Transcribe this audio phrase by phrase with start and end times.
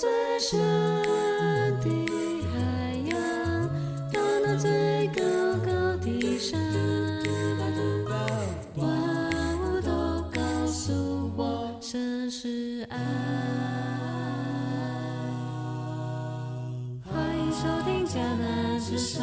[0.00, 0.08] 最
[0.38, 0.56] 深
[1.80, 1.90] 的
[2.52, 3.68] 海洋，
[4.12, 5.20] 到那最高
[5.66, 6.56] 高的山，
[8.76, 8.86] 万
[9.58, 9.90] 物都
[10.30, 12.96] 告诉我，神是爱。
[17.02, 19.20] 欢迎收听迦南之声。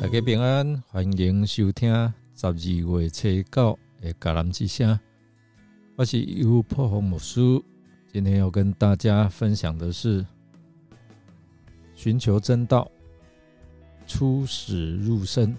[0.00, 4.92] 大家平安，欢迎收听十二月七九的《橄榄之声》。
[5.94, 7.40] 我是优破红牧师，
[8.14, 10.24] 今天要跟大家分享的是
[11.96, 12.88] 寻求真道，
[14.06, 15.52] 出始入生。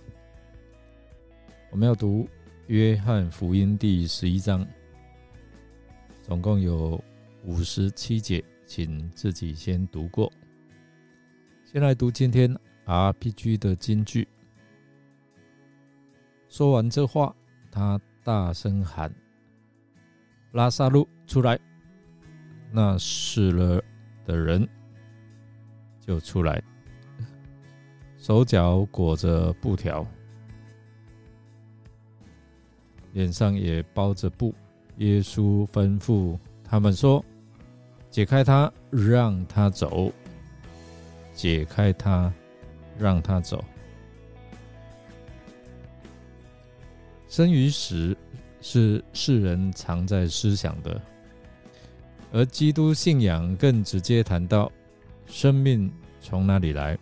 [1.69, 2.25] 我们要读
[2.67, 4.65] 约翰福音第十一章，
[6.23, 6.97] 总共有
[7.43, 10.31] 五十七节，请自己先读过。
[11.65, 14.25] 先来读今天 RPG 的金句。
[16.47, 17.35] 说完这话，
[17.69, 19.13] 他大声喊。
[20.53, 21.59] 拉萨路出来，
[22.77, 23.81] 那死了
[24.25, 24.67] 的人
[26.01, 26.61] 就出来，
[28.17, 30.05] 手脚裹着布条，
[33.13, 34.53] 脸上也包着布。
[34.97, 37.23] 耶稣吩咐他们说
[38.11, 40.11] ：“解开他，让他走。
[41.33, 42.29] 解开他，
[42.99, 43.63] 让他走。
[47.29, 48.13] 生与死。”
[48.67, 50.99] 是世人常在思想的，
[52.35, 54.69] 而基督信仰更直接谈到
[55.25, 56.97] 生命从哪里来，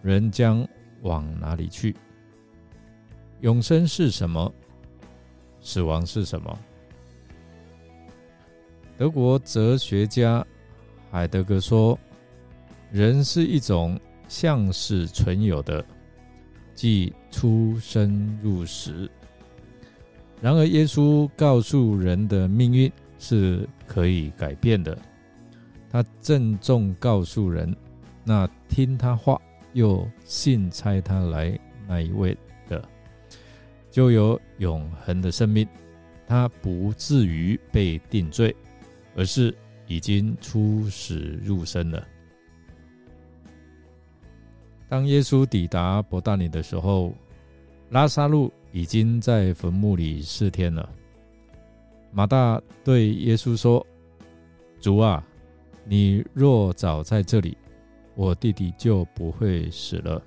[0.00, 0.66] 人将
[1.02, 1.94] 往哪里去，
[3.42, 4.50] 永生是什么，
[5.60, 6.58] 死亡是什么。
[8.96, 10.42] 德国哲学家
[11.10, 11.98] 海德格说
[12.90, 15.84] ：“人是一种向死存有的，
[16.74, 19.06] 即出生入死。”
[20.40, 22.90] 然而，耶稣告诉人的命运
[23.20, 24.98] 是可以改变的。
[25.88, 27.72] 他郑重告诉人：
[28.24, 29.40] 那听他话
[29.74, 32.36] 又信差他来那一位
[32.68, 32.82] 的，
[33.92, 35.64] 就有永恒的生命。
[36.26, 38.52] 他不至于被定罪，
[39.14, 42.04] 而是已经出死入生了。
[44.88, 47.14] 当耶稣抵达伯大尼的时候，
[47.90, 48.52] 拉萨路。
[48.72, 50.88] 已经在坟墓里四天了。
[52.12, 53.86] 马大对耶稣说
[54.80, 55.24] ：“主啊，
[55.84, 57.56] 你若早在这里，
[58.14, 60.20] 我弟弟就不会死了。”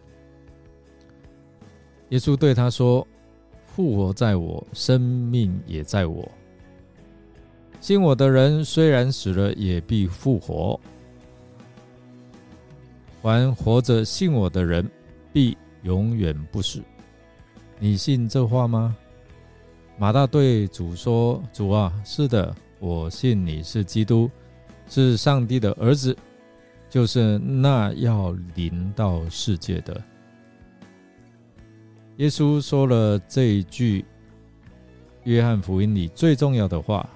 [2.09, 3.05] 耶稣对他说
[3.67, 6.29] ：“复活在我，生命也在我。
[7.81, 10.79] 信我的人虽然死了，也必复活；
[13.21, 14.89] 还活着信我的人，
[15.33, 16.81] 必永远不死。”
[17.79, 18.95] 你信这话吗？
[19.97, 24.29] 马大对主说：“主啊，是的，我信你是基督，
[24.89, 26.17] 是上帝的儿子，
[26.89, 30.01] 就是那要临到世界的。”
[32.17, 34.03] 耶稣说了这一句
[35.23, 37.07] 约翰福音里最重要的话：“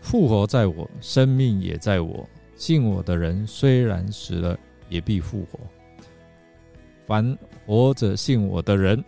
[0.00, 2.28] 复活在我，生命也在我。
[2.56, 5.60] 信我的人虽然死了，也必复活。”
[7.06, 9.02] 凡活着信我的人，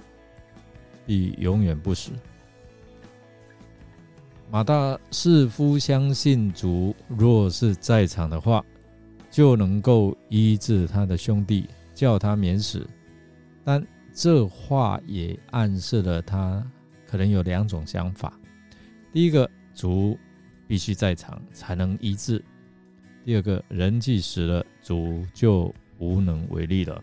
[1.07, 2.11] 必永远不死。
[4.51, 8.65] 马大似乎相信主若是在场的话，
[9.31, 12.85] 就能够医治他的兄弟，叫他免死。
[13.65, 16.65] 但这话也暗示了他
[17.07, 18.37] 可能有两种想法：
[19.13, 20.19] 第一个，主
[20.67, 22.43] 必须在场才能医治；
[23.25, 27.01] 第二个人既死了，主就无能为力了。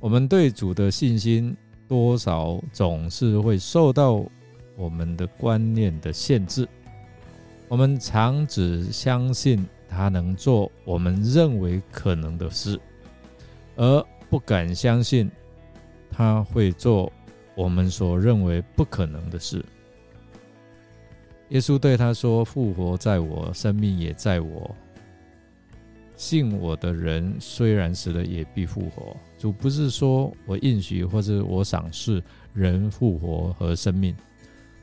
[0.00, 1.54] 我们对主的信心，
[1.88, 4.24] 多少总是会受到
[4.76, 6.68] 我们的观念的限制。
[7.66, 12.78] 我们常只相信他能做我们认为可能的事，
[13.76, 15.30] 而不敢相信
[16.10, 17.12] 他会做
[17.54, 19.64] 我们所认为不可能的事。
[21.48, 24.74] 耶稣对他说：“复活在我，生命也在我。”
[26.14, 29.16] 信我的人虽然死了，也必复活。
[29.38, 32.20] 主不是说我应许或者我赏赐
[32.52, 34.14] 人复活和生命，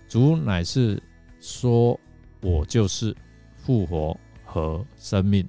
[0.07, 1.01] 主乃是
[1.41, 1.99] 说
[2.41, 3.13] 我就是
[3.57, 5.45] 复活和生命。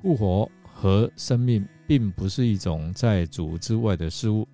[0.00, 4.48] 复活和生命并不是一种在主之外的事物，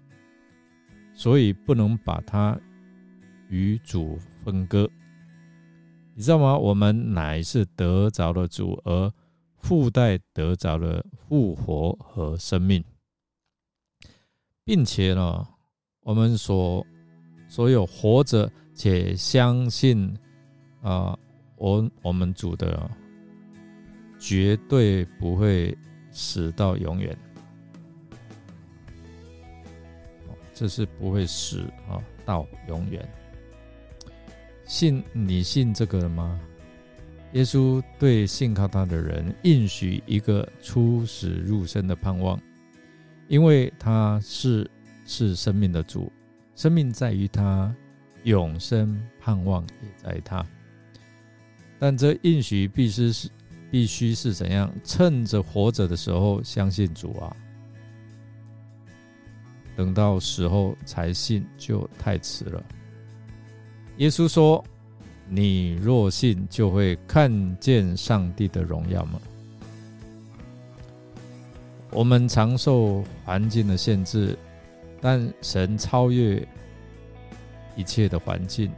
[1.14, 2.58] 所以不能把它
[3.48, 4.90] 与主分割。
[6.14, 6.58] 你知道吗？
[6.58, 9.12] 我们乃是得着了主而。
[9.60, 12.82] 附带得着了复活和生命，
[14.69, 15.49] 并且呢，
[16.03, 16.87] 我们所
[17.49, 20.15] 所有活着且相信
[20.82, 21.19] 啊
[21.56, 22.91] 我我们主的
[24.19, 25.75] 绝对不会
[26.11, 27.17] 死到永远，
[30.53, 33.09] 这是不会死啊到永远。
[34.67, 36.38] 信你信这个了吗？
[37.32, 42.38] 耶稣对信靠他的人应许一个出死入生的盼望，
[43.28, 44.69] 因为他是
[45.04, 46.10] 是生命的主，
[46.56, 47.72] 生命在于他，
[48.25, 50.44] 永生盼望也在他。
[51.78, 53.30] 但这应许必须是
[53.70, 54.72] 必须是怎样？
[54.82, 57.36] 趁着活着的时候相信主啊，
[59.76, 62.64] 等到时候才信就太迟了。
[63.98, 64.64] 耶稣说
[65.28, 69.20] ：“你若信，就会看见上帝的荣耀吗？”
[71.90, 74.38] 我们常受环境的限制，
[75.00, 76.46] 但神超越
[77.76, 78.70] 一切的环境，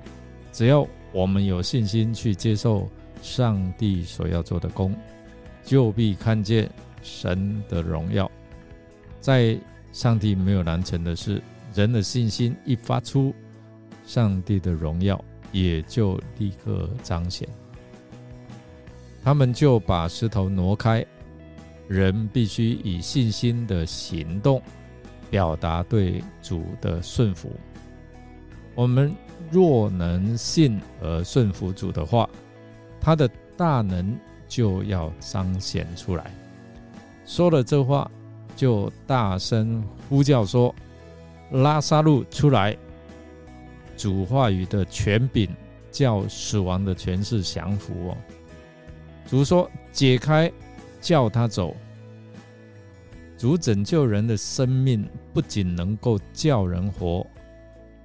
[0.53, 0.87] 只要。
[1.13, 2.89] 我们有信心去接受
[3.21, 4.95] 上帝所要做的工，
[5.65, 6.71] 就必看见
[7.03, 8.31] 神的荣耀。
[9.21, 9.59] 在
[9.93, 11.43] 上帝没有难成的事，
[11.75, 13.35] 人的信心一发出，
[14.07, 15.21] 上帝的荣耀
[15.51, 17.49] 也就立刻彰显。
[19.25, 21.05] 他们就把石头挪开，
[21.91, 24.63] 人必须以信心的行动
[25.29, 27.51] 表达对主的顺服。
[28.75, 29.13] 我们。
[29.51, 32.29] 若能信而顺服主的话，
[33.01, 34.15] 他的大能
[34.47, 36.31] 就要彰显出来。
[37.25, 38.09] 说了这话，
[38.55, 40.73] 就大声呼叫说
[41.51, 42.77] ：“拉萨路出来！”
[43.97, 45.49] 主话语的权柄
[45.91, 48.17] 叫死亡的权势降服哦。
[49.27, 50.53] 主说：“解开，
[51.01, 51.77] 叫他走。”
[53.37, 57.27] 主拯救人的生命，不仅能够叫人活。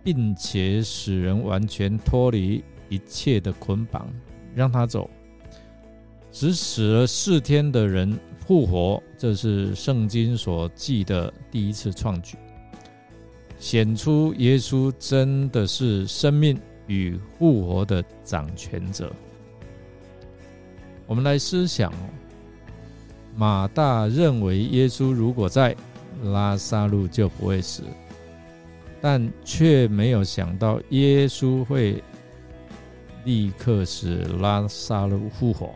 [0.05, 4.07] 并且使人完全脱离一切的捆绑，
[4.53, 5.09] 让他走，
[6.31, 8.15] 使死了四天的人
[8.45, 9.01] 复活。
[9.17, 12.37] 这是圣经所记的第一次创举，
[13.57, 16.55] 显出耶稣真的是生命
[16.85, 19.11] 与复活的掌权者。
[21.07, 21.91] 我们来思想，
[23.35, 25.75] 马大认为耶稣如果在，
[26.23, 27.83] 拉萨路就不会死。
[29.01, 32.01] 但却没有想到耶稣会
[33.23, 35.75] 立刻使拉萨路复活。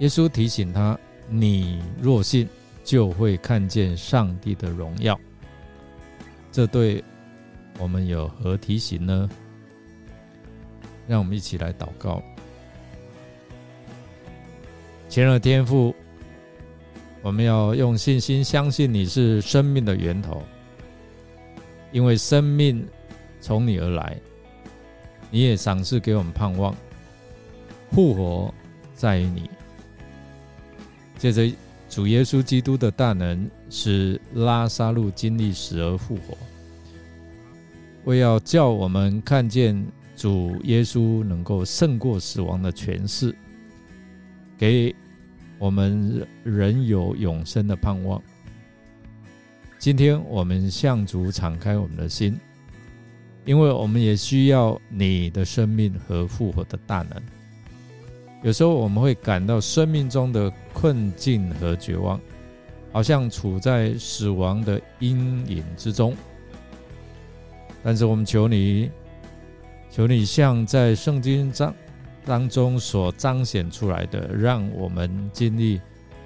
[0.00, 0.98] 耶稣提醒他
[1.30, 2.46] ：“你若信，
[2.84, 5.18] 就会看见上帝的荣耀。”
[6.52, 7.02] 这对
[7.78, 9.28] 我们有何提醒呢？
[11.06, 12.22] 让我们一起来祷告。
[15.10, 15.92] 前的天父，
[17.20, 20.40] 我们要用信心相信你是生命的源头。
[21.90, 22.86] 因为生命
[23.40, 24.16] 从你而来，
[25.28, 26.72] 你也赏赐给我们盼望，
[27.90, 28.54] 复活
[28.94, 29.50] 在于你。
[31.18, 31.52] 借着
[31.88, 36.38] 主耶稣基督的大能，使拉萨路经历死而复活，
[38.04, 39.84] 为要叫我们看见
[40.16, 43.34] 主耶稣能够胜过死亡的权势，
[44.60, 44.94] 给
[45.58, 48.22] 我们人有永生的盼望。
[49.78, 52.38] 今天我们向主敞开我们的心，
[53.46, 57.22] 因为我们也需要你的生命和复活的大能。
[58.42, 62.20] 有时候我们会感到生命中的困境和绝望，
[62.92, 66.14] 好像处在死亡的阴影之中。
[67.82, 68.90] 但是我们求你，
[69.90, 71.74] 求你像在圣经章
[72.30, 75.80] 当中所彰显出来的，让我们经历，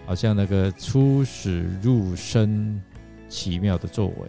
[0.04, 2.78] 好像那个出始入生。
[3.26, 4.28] 奇妙的作为，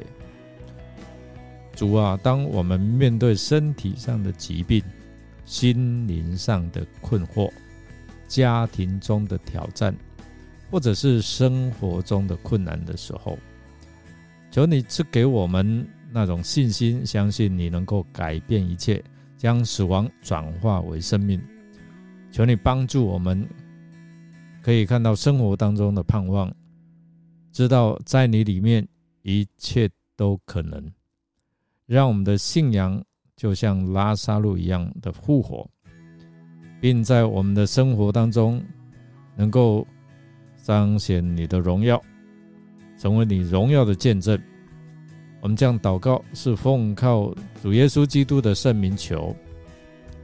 [1.75, 4.81] 主啊，当我们面对身体上的疾病、
[5.45, 7.51] 心灵上的困惑、
[8.27, 9.93] 家庭中的挑战，
[10.71, 13.37] 或者是生活中的困难的时候，
[14.49, 19.03] 求你赐给我们那种信心，相信你能够改变一切，
[19.37, 21.39] 将死亡转化为生命。
[22.35, 23.47] 求你帮助我们，
[24.61, 26.53] 可以看到生活当中的盼望，
[27.53, 28.85] 知道在你里面。
[29.21, 30.91] 一切都可能，
[31.87, 33.01] 让我们的信仰
[33.37, 35.67] 就像拉萨路一样的复活，
[36.79, 38.61] 并在我们的生活当中
[39.35, 39.87] 能够
[40.61, 41.99] 彰显你的荣耀，
[42.99, 44.37] 成为你荣耀的见证。
[45.41, 49.33] 我们这样祷告，是奉靠主耶稣基督的圣名求，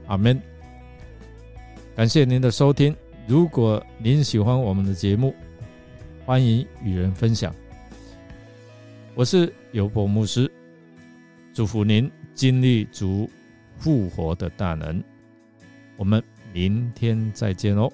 [0.06, 0.51] 阿门。
[1.94, 2.96] 感谢您的收听，
[3.26, 5.34] 如果您喜欢我们的节目，
[6.24, 7.54] 欢迎与人分享。
[9.14, 10.50] 我是尤伯牧师，
[11.52, 13.28] 祝福您经历足
[13.76, 15.04] 复活的大能。
[15.98, 17.76] 我们明天再见。
[17.76, 17.92] 哦